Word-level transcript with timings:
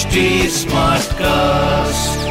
HD 0.00 0.20
cast 1.14 2.28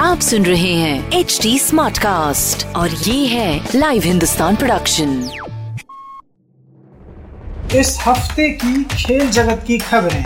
आप 0.00 0.20
सुन 0.20 0.44
रहे 0.44 0.72
हैं 0.72 1.12
एच 1.12 1.38
डी 1.42 1.58
स्मार्ट 1.58 1.98
कास्ट 1.98 2.66
और 2.66 2.90
ये 2.90 3.26
है 3.26 3.68
लाइव 3.74 4.02
हिंदुस्तान 4.02 4.56
प्रोडक्शन 4.56 5.30
इस 7.76 7.98
हफ़्ते 8.06 8.48
की 8.48 8.84
खेल 8.84 9.30
जगत 9.30 9.64
की 9.66 9.78
खबरें। 9.78 10.24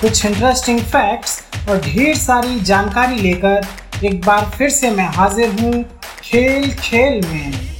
कुछ 0.00 0.24
इंटरेस्टिंग 0.26 0.80
फैक्ट्स 0.80 1.42
और 1.68 1.80
ढेर 1.80 2.14
सारी 2.16 2.60
जानकारी 2.60 3.16
लेकर 3.16 3.66
एक 4.06 4.20
बार 4.26 4.50
फिर 4.58 4.70
से 4.70 4.90
मैं 4.90 5.08
हाजिर 5.08 5.60
हूँ 5.60 5.84
खेल 6.22 6.72
खेल 6.74 7.20
में। 7.26 7.73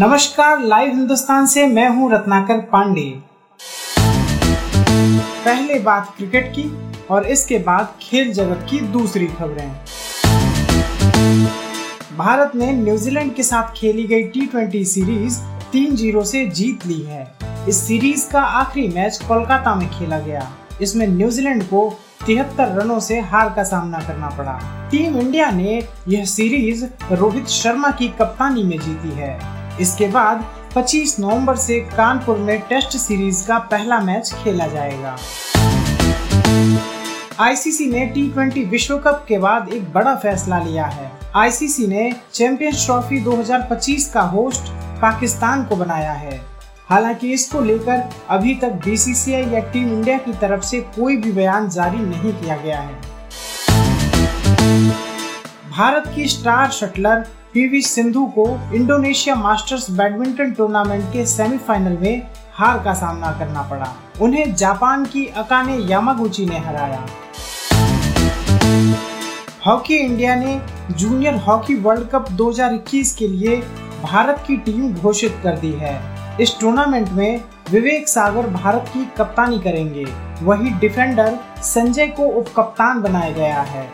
नमस्कार, 0.00 0.60
लाइव 0.60 0.88
हिंदुस्तान 0.88 1.46
से 1.46 1.66
मैं 1.66 1.88
हूँ 1.88 2.10
रत्नाकर 2.12 2.60
पांडे। 2.60 3.02
पहले 5.44 5.78
बात 5.78 6.14
क्रिकेट 6.16 6.46
की 6.48 6.64
और 7.10 7.26
इसके 7.26 7.58
बाद 7.58 7.92
खेल 8.02 8.32
जगत 8.32 8.66
की 8.70 8.80
दूसरी 8.92 9.26
खबरें। 9.26 9.74
भारत 12.16 12.52
ने 12.54 12.70
न्यूजीलैंड 12.72 13.34
के 13.34 13.42
साथ 13.42 13.74
खेली 13.76 14.04
गई 14.04 14.22
टी 14.22 14.84
सीरीज़ 14.84 15.38
तीन 15.72 15.96
ज़ीरो 15.96 16.24
से 16.24 16.46
जीत 16.46 16.86
ली 16.86 17.00
है। 17.02 17.36
इस 17.68 17.76
सीरीज़ 17.76 18.28
का 18.30 18.42
आखिरी 18.42 18.88
मैच 18.88 19.20
कोलकाता 19.28 19.74
में 19.74 19.88
खेला 19.90 20.18
गया। 20.18 20.50
इसमें 20.82 21.06
न्यूजीलैंड 21.08 21.64
को 21.64 21.88
तिहत्तर 22.26 22.76
रनों 22.80 23.00
से 23.00 23.20
हार 23.20 23.52
का 23.56 23.64
सामना 23.64 24.00
करना 24.00 24.28
पड़ा। 24.28 24.58
टीम 24.90 25.20
इंडिया 25.20 25.50
ने 25.50 25.82
यह 26.08 26.24
सीरीज़ 26.24 26.84
रोहित 27.12 27.46
शर्मा 27.46 27.90
की 27.90 28.08
कप्तानी 28.08 28.62
में 28.62 28.78
जीती 28.78 29.10
है। 29.10 29.59
इसके 29.80 30.06
बाद 30.06 30.44
25 30.74 31.18
नवंबर 31.20 31.56
से 31.56 31.80
कानपुर 31.80 32.36
में 32.36 32.60
टेस्ट 32.60 32.96
सीरीज़ 32.96 33.46
का 33.48 33.58
पहला 33.58 34.00
मैच 34.00 34.32
खेला 34.44 34.66
जाएगा। 34.66 35.16
आईसीसी 37.40 37.86
ने 37.86 38.06
टी 38.50 38.64
विश्व 38.64 38.98
कप 38.98 39.24
के 39.28 39.38
बाद 39.38 39.68
एक 39.68 39.92
बड़ा 39.92 40.14
फैसला 40.14 40.58
लिया 40.58 40.86
है। 40.86 41.10
आईसीसी 41.36 41.86
ने 41.86 42.12
चैंपियंस 42.32 42.84
ट्रॉफी 42.86 43.20
2025 43.20 44.10
का 44.12 44.20
होस्ट 44.20 44.62
पाकिस्तान 45.02 45.64
को 45.64 45.76
बनाया 45.76 46.12
है। 46.12 46.40
हालाँकि 46.88 47.32
इसको 47.32 47.60
लेकर 47.60 48.02
अभी 48.30 48.54
तक 48.54 48.72
बीसीसीआई 48.84 49.44
या 49.44 49.60
टीम 49.60 49.88
इंडिया 49.88 50.18
की 50.18 50.32
तरफ़ 50.32 50.60
से 50.60 50.80
कोई 50.80 51.16
भी 51.16 51.32
बयान 51.32 51.68
जारी 51.68 51.98
नहीं 51.98 52.32
किया 52.32 52.56
गया 52.56 52.80
है। 52.80 52.94
भारत 55.70 56.12
की 56.14 56.28
स्टार 56.28 56.70
शटलर 56.70 57.26
पीवी 57.54 57.82
सिंधु 57.82 58.24
को 58.26 58.74
इंडोनेशिया 58.74 59.34
मास्टर्स 59.34 59.90
बैडमिंटन 59.90 60.52
टूर्नामेंट 60.52 61.04
के 61.12 61.26
सेमीफाइनल 61.26 61.96
में 62.00 62.26
हार 62.54 62.78
का 62.78 62.94
सामना 62.94 63.32
करना 63.32 63.62
पड़ा। 63.62 63.96
उन्हें 64.22 64.54
जापान 64.54 65.04
की 65.04 65.26
अकाने 65.26 65.76
यामागुची 65.76 66.46
ने 66.46 66.58
हराया। 66.58 67.06
हॉकी 69.66 69.96
इंडिया 69.96 70.34
ने 70.34 70.60
जूनियर 70.90 71.36
हॉकी 71.36 71.74
वर्ल्ड 71.74 72.08
कप 72.08 72.30
2021 72.32 73.14
के 73.14 73.28
लिए 73.28 73.56
भारत 74.02 74.44
की 74.46 74.56
टीम 74.56 74.94
घोषित 74.94 75.40
कर 75.42 75.58
दी 75.58 75.72
है। 75.72 76.00
इस 76.40 76.60
टूर्नामेंट 76.60 77.08
में 77.08 77.44
विवेक 77.70 78.08
सागर 78.08 78.46
भारत 78.46 78.84
की 78.94 79.12
कप्तानी 79.18 79.58
करेंगे। 79.58 80.06
वही 80.42 80.70
डिफेंडर 80.70 81.38
संजय 81.62 82.06
को 82.06 82.22
उप 82.22 82.46
कप्तान 82.56 83.02
बनाया 83.02 83.30
गया 83.30 83.60
है। 83.60 83.88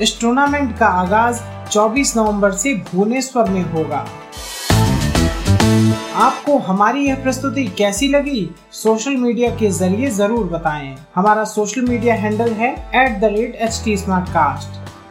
इस 0.00 0.20
टूर्नामेंट 0.20 0.78
का 0.78 0.86
आगाज़ 0.86 1.40
24 1.70 2.16
नवंबर 2.16 2.52
से 2.52 2.74
भुवनेश्वर 2.74 3.50
में 3.50 3.62
होगा। 3.62 4.06
आपको 6.16 6.56
हमारी 6.58 7.06
यह 7.06 7.22
प्रस्तुति 7.22 7.64
कैसी 7.78 8.08
लगी, 8.08 8.50
सोशल 8.72 9.16
मीडिया 9.16 9.50
के 9.56 9.70
ज़रिए 9.70 10.10
ज़रूर 10.10 10.46
बताएँ। 10.46 10.96
हमारा 11.14 11.44
सोशल 11.44 11.82
मीडिया 11.82 12.14
हैंडल 12.14 12.50
है 12.52 12.72
at 12.96 13.20
the 13.20 13.24
rate 13.24 13.54
H 13.54 13.80
T 13.84 13.96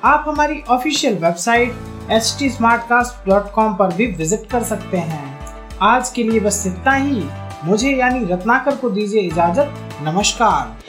आप 0.03 0.25
हमारी 0.27 0.61
ऑफिशियल 0.69 1.17
वेबसाइट 1.17 2.11
एच 2.11 2.35
टी 2.39 2.49
पर 2.59 3.93
भी 3.95 4.05
विज़िट 4.07 4.49
कर 4.51 4.63
सकते 4.63 4.97
हैं। 4.97 5.39
आज 5.81 6.09
के 6.09 6.23
लिए 6.23 6.39
बस 6.39 6.63
इतना 6.67 6.93
ही। 6.93 7.23
मुझे 7.65 7.91
यानी 7.91 8.25
रत्नाकर 8.25 8.75
को 8.75 8.89
दीजिए 8.89 9.21
इजाज़त। 9.21 9.73
नमस्कार। 10.03 10.88